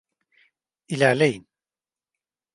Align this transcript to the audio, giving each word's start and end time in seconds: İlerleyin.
İlerleyin. 0.87 1.47